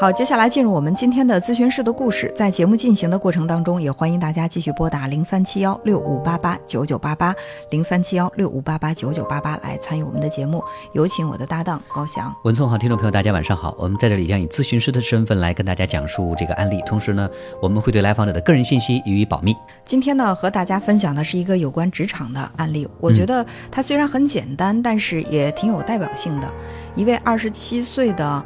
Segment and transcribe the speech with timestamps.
[0.00, 2.32] 好，接下来进入我们今天的咨询室的故事。
[2.36, 7.34] 在节目进行的过程当中，也欢迎大家继续拨打零三七幺六五八八九九八八
[7.72, 10.62] 零三七幺六五八八九九八八来参与我们的节目。
[10.92, 12.32] 有请我的搭档高翔。
[12.44, 13.74] 文聪好，听众朋友大家晚上好。
[13.76, 17.28] 我们在这里将以咨询师的身份来跟大家讲述这个案例，同时呢，
[17.60, 19.52] 我们会对来访者的个人信息予以保密。
[19.84, 22.86] 今天呢，和大家分享的是一个有关职场的案例。
[23.00, 26.48] 我觉得它虽然很简单，但是也挺有代表性的。
[26.94, 28.44] 一位二十七岁的。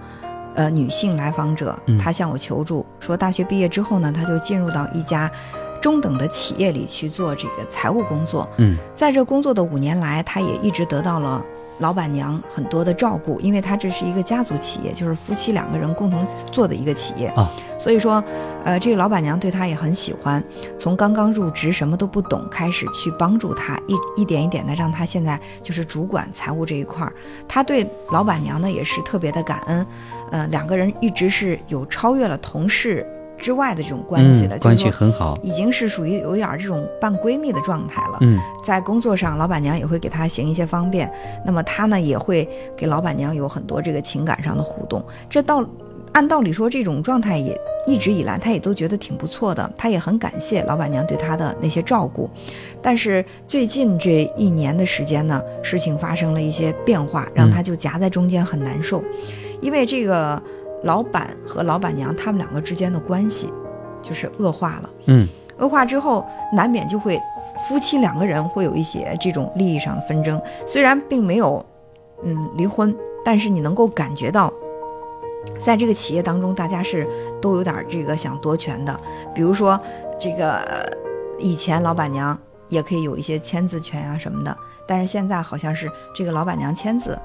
[0.54, 5.30] 呃，女性来访者，她向我求助说，大学毕业之后呢，她就进入到一家
[5.80, 8.48] 中等的企业里去做这个财务工作。
[8.58, 11.44] 嗯，在这工作的五年来，她也一直得到了
[11.82, 17.50] 老板娘很多的照顾，因为她这是一个家族企业，就是夫妻两个人共同做的一个企业啊。
[17.78, 18.22] 所以说，
[18.64, 20.42] 呃，这个老板娘对他也很喜欢，
[20.78, 27.12] 从刚刚入职什么都不懂开始去帮助他，一一点一点的让他现在就是主管财务这一块儿。
[27.48, 29.84] 他对老板娘呢也是特别的感恩。
[30.30, 33.04] 呃，两个人一直是有超越了同事
[33.42, 38.18] 之外的这种关系的，关系很好，已经是属于有点这种半闺蜜的状态了。
[38.20, 41.12] 嗯，在工作上，老板娘也会给她行一些方便，
[41.44, 45.04] 那么她呢也会给老板娘有很多这个情感上的互动。
[45.28, 45.66] 这到
[46.12, 52.30] 按道理说，这种状态也一直以来她也都觉得挺不错的，她也很感谢老板娘对她的那些照顾。
[52.80, 59.02] 但是最近这一年的时间呢，事情发生了一些变化，让她就夹在中间很难受。
[59.60, 60.42] 因为这个
[60.84, 63.52] 老板和老板娘他们两个之间的关系
[64.02, 67.20] 就是恶化了，嗯，恶化之后难免就会
[67.68, 71.64] 夫妻两个人会有一些这种利益上的纷争，虽然并没有
[72.24, 72.94] 嗯离婚，
[73.24, 74.52] 但是你能够感觉到，
[75.64, 77.08] 在这个企业当中，大家是
[77.40, 78.98] 都有点这个想夺权的，
[79.34, 79.80] 比如说
[80.18, 80.60] 这个
[81.38, 82.36] 以前老板娘
[82.68, 87.16] 也可以有一些签字权啊什么的，但是现在好像是这个老板娘签字。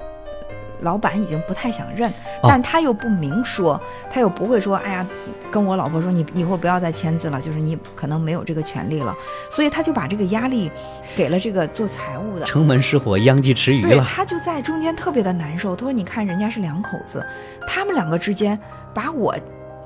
[0.82, 2.12] 老板已经不太想认，
[2.44, 5.06] 但是他又不明说，他又不会说，哎呀，
[5.52, 9.16] 跟我老婆说，你以后不要再签字了，就是你可能没有这个权利了，
[9.50, 10.72] 所以他就把这个压力
[11.16, 12.46] 给了这个做财务的。
[12.46, 13.90] 城门失火，殃及池鱼了。
[13.90, 15.76] 对他就在中间特别的难受。
[15.76, 17.26] 他说：“你看人家是两口子，
[17.68, 18.60] 他们两个之间
[18.94, 19.36] 把我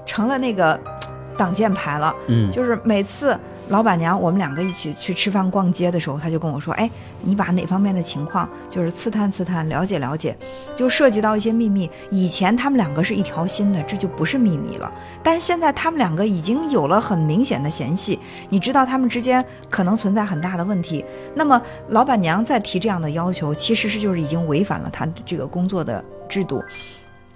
[0.06, 0.80] 成了那个
[1.42, 2.14] 挡箭牌了。
[2.28, 3.36] 嗯，就是每次。”
[3.70, 6.92] 老板娘，我们两个一起去吃饭逛街的时候，他就跟我说：“哎，
[7.22, 10.36] 你把哪方面的情况就是刺探刺探，了解了解，
[10.76, 11.90] 就涉及到一些秘密。
[12.10, 14.92] 以前他们两个是一条心的，这就不是秘密了。
[15.24, 18.20] 但是现在他们两个已经有了很明显的嫌隙，
[18.50, 21.06] 你知道他们之间可能存在很大的问题。
[21.34, 26.62] 那么老板娘再提这样的要求，其实是就是已经违反了他这个工作的制度。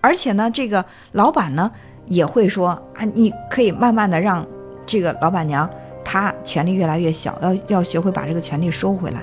[0.02, 0.84] 而且呢，这个
[1.14, 1.72] 老板呢
[2.08, 4.46] 也会说啊，你可以慢慢的让
[4.86, 5.70] 这个老板娘。”
[6.08, 9.22] 她权力越来越小，要要学会把这个权力收回来。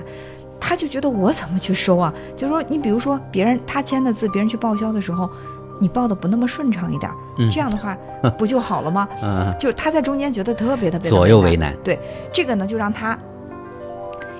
[0.59, 2.13] 他就觉得我怎么去收啊？
[2.35, 5.29] 就说你比如说别人他签的字，别人去报销的时候，
[5.79, 7.09] 你报的不那么顺畅一点，
[7.49, 7.97] 这样的话
[8.37, 9.07] 不就好了吗？
[9.57, 11.73] 就他在中间觉得特别特别左右为难。
[11.85, 11.97] 对
[12.33, 13.17] 这个呢，就让他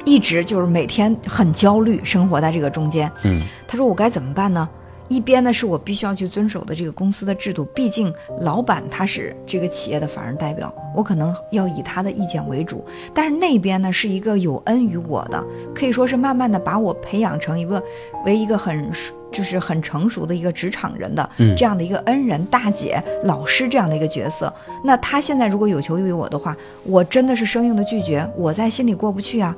[0.04, 3.10] 一直就是每天很焦虑，生活在这个中间。
[3.24, 4.68] 嗯，他说我该怎么办呢？
[5.10, 12.84] 一边呢是我必须要去遵守的这个公司的制度，毕竟老板他是这个企业的法人代表，我可能要以他的意见为主。
[13.14, 15.44] 但是那边呢是一个有恩于我的，
[15.76, 17.84] 可以说是慢慢的把我培养成一个
[18.26, 18.90] 为一个很
[19.32, 24.52] 就是很成熟的一个职场人的这样的一个恩人、大姐、老师这样的一个角色。
[24.84, 29.56] 那他现在如果有求于我的话，我真的是生硬的拒绝，我在心里过不去啊。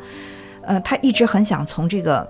[0.64, 2.28] 呃，他一直很想从这个。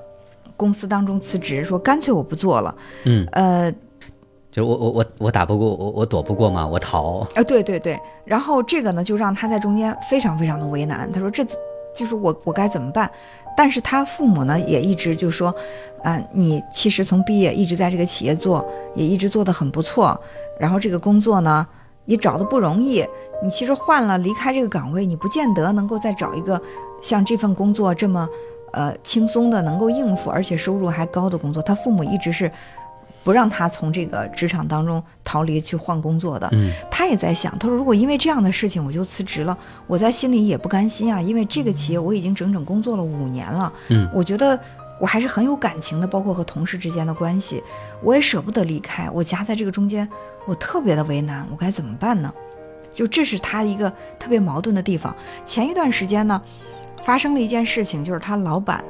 [0.57, 2.75] 公司当中辞职，说干脆我不做了。
[3.03, 3.71] 嗯，呃，
[4.51, 7.27] 就是我我我我打不过我我躲不过嘛，我逃。
[7.35, 7.99] 啊，对对对。
[8.23, 11.11] 然后这个呢，就让他在中间非常非常的为难。
[11.11, 11.45] 他说这
[11.93, 13.09] 就是我我该怎么办？
[13.57, 15.53] 但是他父母呢也一直就说，
[16.03, 20.19] 啊，你其实从毕业一直在这个企业做，也一直做得很不错。
[20.59, 21.67] 然后这个工作呢
[22.05, 23.05] 也找的不容易。
[23.43, 26.61] 你其实换了离开这个岗位，你不见得能够再找一个
[27.01, 28.27] 像这份工作这么。
[28.75, 32.51] 呃，轻松的能够应付，而且收入还高的工作，他父母一直是
[33.23, 36.49] 不让他从这个职场当中逃离去换工作的。
[36.51, 39.57] 嗯，他也在想，他说如果因为这样的事情我就辞职了，
[39.87, 43.71] 我在心里也不甘心啊，因为这个企业我已经整整工作了五年了。
[43.87, 44.59] 嗯，我觉得
[44.99, 47.63] 我还是很有感情的，包括和同事之间的关系，
[48.03, 50.05] 我也舍不得离开，我夹在这个中间，
[50.45, 52.29] 我特别的为难，我该怎么办呢？
[52.93, 53.89] 就这是他一个
[54.19, 55.15] 特别矛盾的地方。
[55.45, 56.41] 前一段时间呢。
[57.05, 58.83] 发生了一件事情，就是他老板，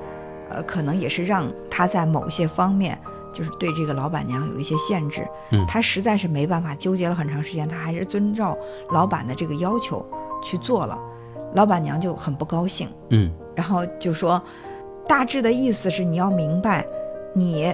[0.49, 2.97] 呃，可能也是让他在某些方面，
[3.33, 5.27] 就是对这个老板娘有一些限制。
[5.51, 8.57] 嗯，他实在是没办法，纠结了很长时间，他还是遵照
[8.91, 10.05] 老板的这个要求
[10.41, 10.97] 去做了。
[11.53, 12.89] 老板娘就很不高兴。
[13.09, 14.41] 嗯，然后就说，
[15.07, 16.85] 大致的意思是你要明白，
[17.33, 17.73] 你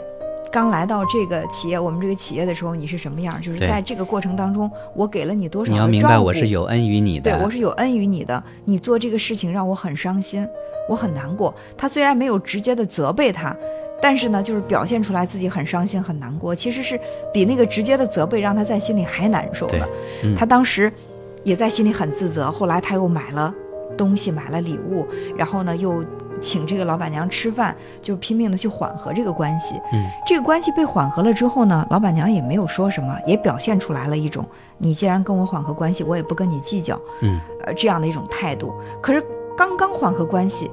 [0.51, 3.39] 刚来到这个企业，我们这个企业的时候，你是什么样？
[3.42, 10.45] 就是在这个过程当中，我给了你多少你要明白我是有恩于你的，对我是有恩于你的，你做这个事情让我很伤心，
[10.89, 11.53] 我很难过。
[11.77, 13.56] 他虽然没有直接的责备他，
[14.01, 17.00] 但是呢，就是表现出来自己很伤心、很难过，其实是
[17.33, 19.89] 比那个直接的责备让他在心里还难受对的。
[20.24, 20.92] 嗯他当时
[21.44, 23.54] 也在心里很自责，后来他又买了
[23.97, 25.07] 东西，买了礼物，
[25.38, 26.04] 然后呢又
[26.41, 29.79] 请这个老板娘吃饭，就拼命的去缓和这个关系。
[29.93, 34.45] 嗯，这个关系被缓和了之后呢，老板娘也没有说什么，也表现出来了一种
[34.77, 38.73] 你既然跟我缓和关系，我也不跟你计较，嗯，呃这样的一种态度。
[39.01, 39.23] 可是
[39.55, 40.69] 刚刚缓和关系，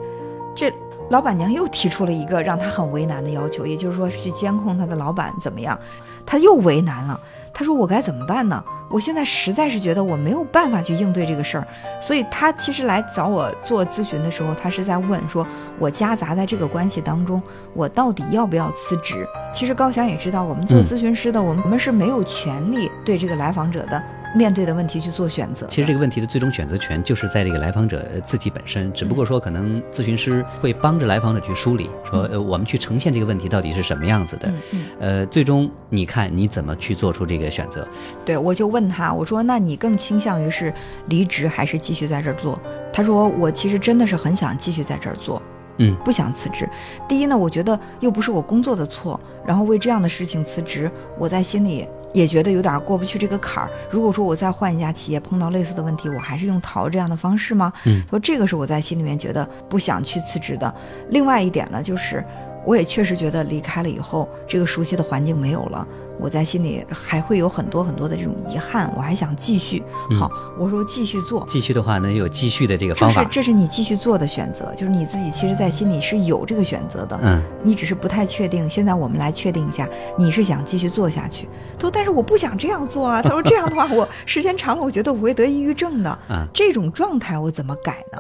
[0.55, 0.73] 这
[1.11, 5.79] 老板娘又提出了一个让他很为难的要求，也就是说去监控他的老板怎么样，
[6.27, 7.21] 他又为难了。
[7.55, 8.63] 他说：“我该怎么办呢？
[8.91, 11.67] 我现在实在是觉得我没有办法去应对这个事儿，
[12.01, 15.47] 所以他其实来找我做咨询的时候，他是在问说，
[15.79, 17.43] 我夹杂在这个关系当中，
[17.75, 19.27] 我到底要不要辞职？
[19.53, 24.03] 其实高翔也知道，我们做嗯咨询师的，我们我们是没有权利对这个来访者的
[24.35, 25.67] 面对的问题去做选择。
[25.69, 34.53] 其实这个问题的最终选择权就是在这个来访者呃自己本身，只不过说可能咨询师会帮着来访者去梳理，说呃我们去呈现这个问题到底是什么样子的。
[35.01, 37.87] 呃最终你看你怎么去做出这个选择。
[38.25, 40.73] 对，我就问他，我说：“那你更倾向于是
[41.09, 42.59] 离职还是继续在这儿做？”
[42.93, 45.41] 他说：“我其实真的是很想继续在这儿做，
[45.79, 46.69] 嗯，不想辞职。
[47.09, 53.71] 第一呢，我觉得又不是我工作的错，然后为这样的事情辞职，我在心里也觉得有点过不去这个坎儿。
[53.91, 57.73] 如果说我再换一家企业碰到类似的问题，我还是用逃这样的方式吗？
[57.85, 60.75] 嗯，所以这个是我在心里面觉得不想去辞职的。
[61.11, 62.25] 另外一点呢，就是
[62.65, 65.87] 我也确实觉得离开了以后，这个熟悉的环境没有了。
[66.19, 69.83] 我在心里还会有很多很多的这种遗憾，我还想继续。
[70.19, 73.23] 好，我说继续做，继续的话能，有继续的这个方法。
[73.25, 78.69] 这是这是你继续做的选择，就是你自己其实，在心里是有这个选择的，嗯，你只是不太确定。
[78.69, 79.89] 现在我们来确定一下，
[80.19, 81.49] 你是想继续做下去。
[81.79, 83.21] 他说，但是我不想这样做啊。
[83.23, 86.11] 他说这样的话，我时间长了，我觉得我会得抑郁症的。
[86.29, 88.19] 啊这种状态我怎么改呢？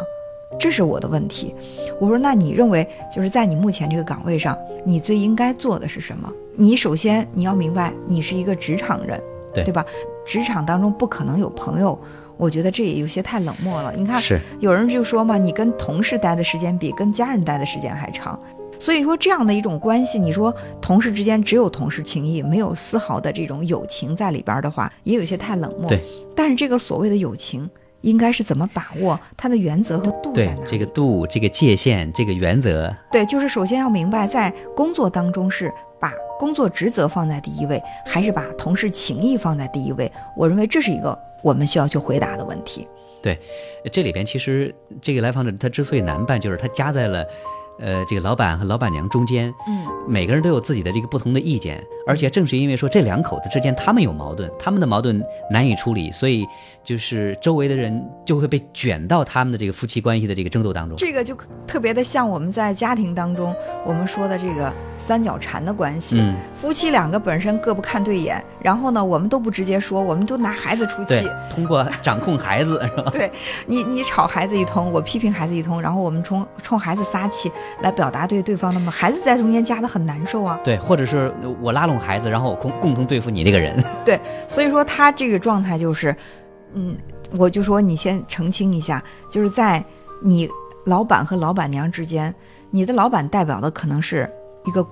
[0.59, 1.55] 这是我的问题。
[2.01, 6.33] 我说，那你认为就是在你目前这个岗位上，你最应该做的是什么？
[6.57, 9.21] 你首先你要明白，你是一个职场人，
[9.53, 9.85] 对对吧？
[10.25, 11.99] 职场当中不可能有朋友，
[12.37, 13.93] 我觉得这也有些太冷漠了。
[13.97, 18.39] 你看，是有人就说嘛，你跟同事待的时间比跟家人待的时间还长。
[18.81, 25.89] 所以说这样的一种关系，你说同事之间只有同事情谊，没有丝毫的这种友情在里边的话，也有些太冷漠。
[25.89, 26.01] 对。
[26.35, 27.69] 但是这个所谓的友情，
[28.03, 30.61] 应该是怎么把握它的原则和度在对哪里？
[30.67, 40.11] 这个度、这个界限、这个原则，对，就是首先要明白，在工作当中是把工作职责放在第一位，还是把同事情谊放在第一位？
[40.37, 42.87] 我认为这是一个我们需要去回答的问题。
[43.21, 43.37] 对
[43.91, 44.73] 这里边其实
[45.03, 47.25] 这个来访者他之所以难办，就是他夹在了。
[47.81, 56.47] 呃，这个老板和老板娘中间，嗯，每个人都有自己的这个不同的意见，而且正是因为说这两口子之间他们有矛盾，他们的矛盾难以处理，所以
[56.83, 60.97] 就是周围的人就会被卷到他们的这个夫妻关系的这个争斗当中。
[60.97, 61.37] 这个就
[61.67, 63.55] 特别的像我们在家庭当中
[63.85, 66.17] 我们说的这个三角缠的关系。
[66.19, 73.11] 嗯，夫妻两个本身各不看对眼，然后呢，我们都不直接说，我们都拿孩子出对气。，通过掌控孩子是吧？
[73.13, 73.31] 对
[73.67, 80.59] 你你吵孩子一通，我批评孩子一通，然后我们冲冲孩子撒气来表达对对方的吗，孩子在中间夹得很难受啊。
[80.65, 83.83] 对，或者是我拉拢孩子，然后我共共同对付你这个人。
[84.05, 86.15] 对所以说他这个状态就是，
[86.75, 86.97] 嗯，
[87.37, 89.85] 我就说你先澄清一下，就是在
[90.23, 90.49] 你
[90.85, 92.35] 老板和老板娘之间，
[92.71, 94.29] 你的老板代表的可能是
[94.65, 94.85] 一个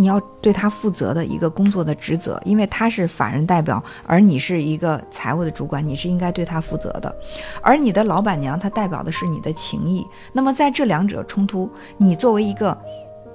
[0.00, 7.14] 你要对他负责的一个工作的职责，因为他是法人代表，而你是一个财务的主管，你是应该对他负责的。
[7.60, 10.02] 而你的老板娘，她代表的是你的情谊。
[10.32, 12.76] 那么在这两者冲突，你作为一个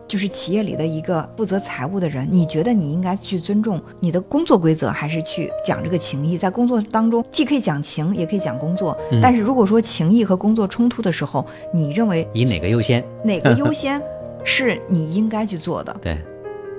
[0.07, 6.35] 就是企业里的一个负责财务的人，你觉得你应该去尊重你的工作规则，还是去讲这个情谊？
[6.35, 8.97] 在工作当中，既可以讲情，也可以讲工作。
[9.11, 13.03] 嗯但是如果说情谊和工作冲突的时候，你认为以哪个优先？
[13.23, 14.01] 哪个优先
[14.43, 15.95] 是你应该去做的？
[16.01, 16.17] 对，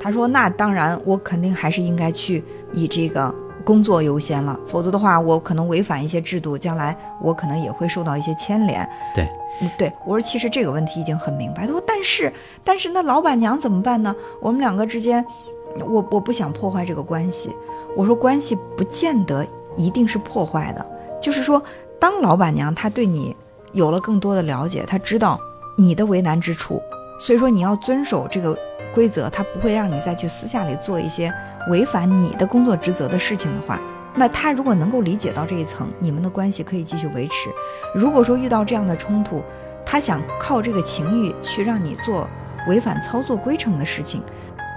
[0.00, 3.34] 他说：“那当然，我肯定还是应该去以这个
[3.64, 9.28] 工作优先了，否则的话，我可能违反一些制度，将来我可能也会受到一些牵连。”对，
[9.60, 11.66] 嗯，对我说，其实这个问题已经很明白。
[11.66, 14.14] 他说：“但是，但是那老板娘怎么办呢？
[14.40, 15.24] 我们两个之间，
[15.80, 17.54] 我我不想破坏这个关系。”
[17.96, 19.44] 我说：“关系不见得
[19.76, 20.86] 一定是破坏的，
[21.20, 21.62] 就是说，
[21.98, 23.34] 当老板娘她对你
[23.72, 25.40] 有了更多的了解，她知道
[25.78, 26.80] 你的为难之处，
[27.18, 28.56] 所以说你要遵守这个
[28.96, 31.30] 规则，他不会让你再去私下里做一些
[31.68, 33.78] 违反你的工作职责的事情的话，
[34.14, 37.50] 那他如果能够理解到这一层，你们的关系可以继续维持。
[37.94, 39.44] 如果说遇到这样的冲突，
[39.84, 42.26] 他想靠这个情欲去让你做
[42.68, 44.22] 违反操作规程的事情，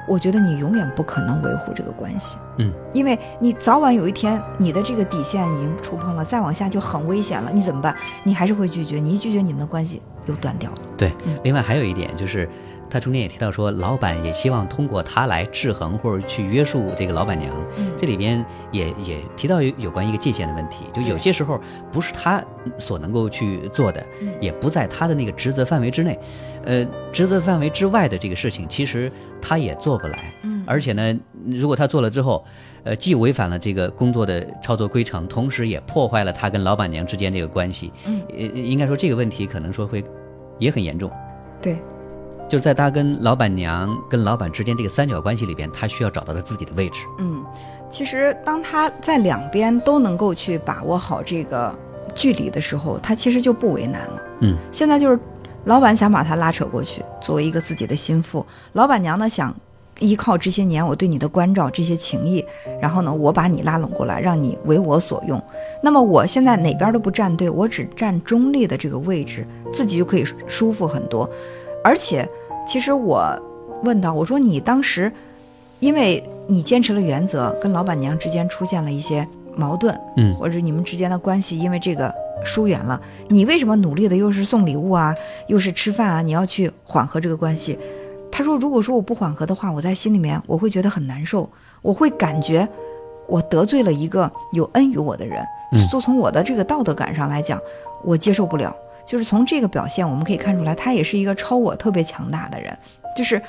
[0.05, 2.37] 我觉得你永远不可能维护这个关系。
[2.57, 7.49] 嗯，因为你早晚有一天你的这个底线已经触碰了，再往下就很危险了。
[7.53, 7.95] 你怎么办？
[8.25, 10.77] 你还是会拒绝，你一拒绝，你们的关系又断掉了。
[10.97, 12.47] 对嗯，另外还有一点就是，
[12.89, 17.51] 他中间也提到说，老板也希望通过他来制衡或者去约束这个老板娘。
[17.77, 21.59] 嗯这里边也也提到有有关一个界限的问题，就有些时候
[21.91, 22.43] 不是他
[22.77, 26.19] 所能够去做的，嗯也不在他的那个职责范围之内。
[26.65, 29.11] 呃，职责范围之外的这个事情，其实
[29.41, 30.33] 他也做不来。
[30.43, 31.17] 嗯而且呢，
[31.51, 32.43] 如果他做了之后，
[32.83, 37.91] 呃，既违反了这个工作的操作规程，同时也破坏了他跟老板娘之间这个关系。
[38.05, 40.03] 嗯呃，应该说这个问题可能说会
[40.57, 41.11] 也很严重。
[41.61, 41.77] 对，
[42.47, 47.01] 就是在他跟老板娘、跟老板之间这个三角关系里边，他需要找到他自己的位置。
[47.19, 47.43] 嗯，
[47.91, 51.77] 其实当他在两边都能够去把握好这个
[52.15, 54.21] 距离的时候，他其实就不为难了。
[54.41, 55.19] 嗯，现在就是
[55.65, 59.53] 老板想把他拉扯过去，作为一个自己的心腹，老板娘呢想
[59.99, 62.43] 依靠这些年我对你的关照、这些情谊，
[62.81, 65.41] 然后呢，我把你拉拢过来，让你为我所用。
[65.83, 71.29] 那么我现在哪边都不站队，我只站中立的这个位置，自己就可以舒服很多。
[71.83, 72.27] 而且，
[72.67, 73.37] 其实我
[73.83, 75.11] 问到我说你当时。
[75.81, 79.25] 因为你坚持了原则，跟老板娘之间出现了一些
[79.55, 80.35] 矛盾，嗯。
[80.35, 82.13] 或者你们之间的关系因为这个
[82.43, 85.15] 疏远了，你为什么努力的又是送礼物啊，
[85.47, 87.79] 又是吃饭啊，你要去缓和这个关系？
[88.39, 91.49] 他说，如果说我不缓和的话，我在心里面我会觉得很难受，
[91.81, 92.65] 我会感觉
[93.27, 95.43] 我得罪了一个有恩于我的人，
[95.73, 97.59] 嗯就从我的这个道德感上来讲，
[98.01, 98.73] 我接受不了。
[99.05, 102.77] 就是从这个表现，我们可以看出来，他也是一个超我特别强大的人，
[103.13, 103.41] 就是。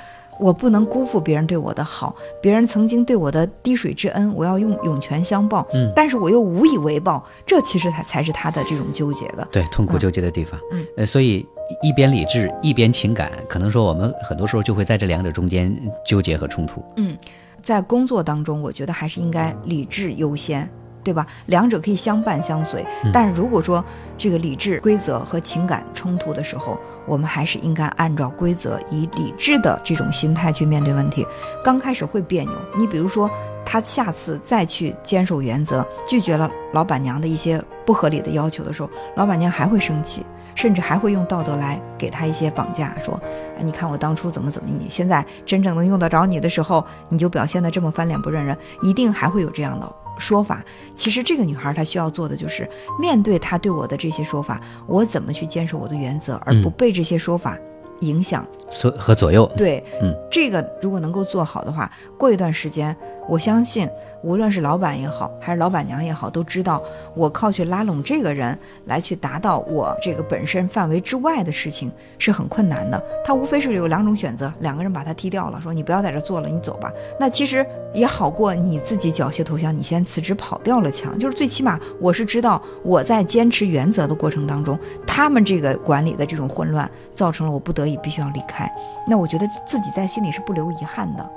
[0.42, 5.66] 我不能辜负别人对我的好，别人曾经对我的滴水之恩，我要用涌泉相报。
[5.74, 9.46] 嗯但是我又无以为报，这其实才才是他的这种纠结的。
[9.52, 10.58] 对，痛苦纠结的地方。
[10.72, 11.46] 嗯，呃，所以
[11.82, 15.74] 一边理智，一边情感，可能说我们很多时候就会在这两者中间
[16.04, 16.84] 纠结和冲突。
[16.96, 17.16] 嗯，
[17.62, 20.68] 在工作当中，我觉得还是应该理智优先，
[21.02, 21.26] 对吧？
[21.46, 22.84] 两者可以相伴相随。
[23.04, 23.84] 嗯但是如果说
[24.18, 31.26] 这个理智规则和情感冲突的时候，我们还是应该按照规则，以理智的这种心态去面对问题。
[31.64, 33.28] 刚开始会别扭，你比如说，
[33.64, 40.24] 他下次再去坚守原则，拒绝了老板娘的一些不合理的要求的时候，老板娘还会生气。
[40.54, 43.18] 甚至还会用道德来给他一些绑架，说
[43.58, 50.62] ：“哎，你看我当初怎么怎么，你现在真正能用得着你的时候，你就表现得这么翻脸不认人，一定还会有这样的说法。
[50.94, 57.56] 其实这个女孩她需要做的就是面对他对我的这些说法，我怎么去坚守我的原则，而不嗯被这些说法
[58.00, 58.46] 影响。
[58.70, 62.94] 所和左右，对，嗯，这个如果能够做好的话，过一段时间，
[63.28, 63.88] 我相信
[64.22, 66.82] 无论是老板也好，还是老板娘也好，都知道
[67.14, 73.02] 我靠去拉拢这个人来去达到我这个本身范围之外的事情是很困难的。
[73.24, 76.92] 他无非是有两种选择，两个人把他踢掉了，说你不要在这做了，你走吧。
[77.18, 81.18] 那其实也好过你自己缴械投降，你先辞职跑掉了强。
[81.18, 88.70] 就是最起码我是知道我在坚持原则的过程当中，他们这个管理的这种混乱，造成了我不得已必须要离开。
[89.08, 91.30] 那我觉得自己在心里是不留遗憾的。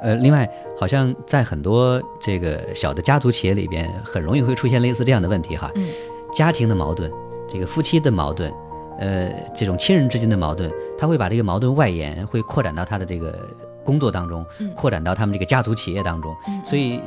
[0.00, 5.70] 呃，另外，好像在很多这个小的家族企业里边，很容易会出现类似这样的问题哈。
[5.74, 5.88] 嗯
[6.34, 7.10] 家庭的矛盾，
[7.48, 8.52] 这个夫妻的矛盾，
[8.98, 13.38] 呃，这种亲人之间的矛盾，他会把这个矛盾外延，会扩展到他的这个
[13.82, 17.00] 工作当中，嗯扩展到他们这个家族企业当中，嗯所以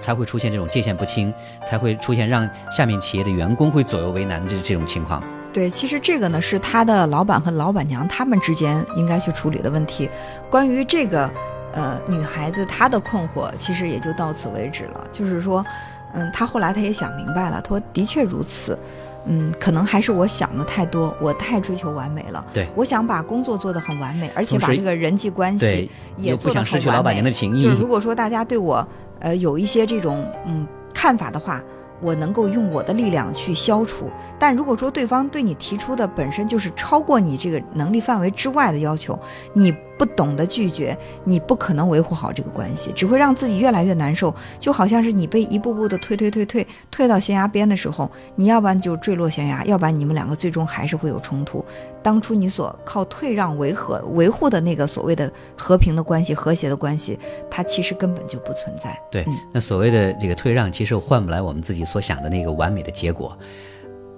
[0.00, 1.32] 才会出现这种界限不清，
[1.64, 5.22] 才会出现让下面企业的员工会左右为难的这这种情况。
[5.52, 10.10] 对，其实这个呢是他的老板和老板娘他们之间应该去处理的问题。
[10.50, 11.30] 关于这个，
[11.72, 15.06] 呃，女孩子她的困惑，其实也就到此为止了。
[15.10, 15.64] 就是说，
[16.12, 18.78] 嗯，她后来她也想明白了，她说的确如此。
[19.24, 22.44] 嗯，可能还是我想的太多，我太追求完美了。
[22.52, 27.76] 对我想把工作做得很完美，而且把这个人际关系，也又不想做得很失去老板娘完美的情谊就是。
[27.76, 28.84] 如果说大家对我
[29.20, 31.62] 呃有一些这种嗯看法的话，
[32.00, 34.10] 我能够用我的力量去消除。
[34.40, 39.16] 但如果说对方对你提出的本身就是超过你这个能力范围之外的要求，
[39.52, 39.72] 你
[40.02, 44.34] 不懂得拒绝，你不可能维护好这个关系，只会让自己越来越难受。
[44.58, 51.64] 就好像是你被一步步的推推推推推到悬崖边的时候，你要不然就坠落悬崖，要不然你们两个最终还是会有冲突。
[52.02, 57.16] 当初你所靠退让维和维护的那个所谓的和平的关系、和谐的关系，
[57.48, 59.00] 它其实根本就不存在。
[59.08, 63.38] 对嗯，那所谓的这个退让，其实换不来我们自己所想的那个完美的结果。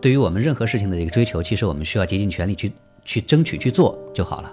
[0.00, 2.72] 对于我们任何事情的这个追求，其实我们需要竭尽全力去
[3.04, 4.50] 去争取去做就好了。